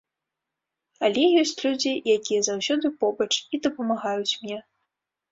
[1.09, 4.57] Але ёсць людзі, якія заўсёды побач і дапамагаюць мне.